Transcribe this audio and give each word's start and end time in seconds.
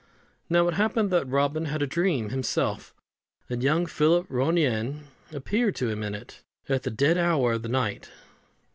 Now 0.49 0.67
it 0.67 0.73
happened 0.73 1.11
that 1.11 1.27
Robin 1.27 1.65
had 1.65 1.83
a 1.83 1.85
dream 1.85 2.29
himself, 2.29 2.91
and 3.51 3.61
young 3.61 3.85
Philip 3.85 4.25
Ronayne 4.31 5.03
appeared 5.31 5.75
to 5.75 5.89
him 5.89 6.01
in 6.01 6.15
it, 6.15 6.41
at 6.67 6.81
the 6.81 6.89
dead 6.89 7.19
hour 7.19 7.53
of 7.53 7.61
the 7.61 7.69
night. 7.69 8.09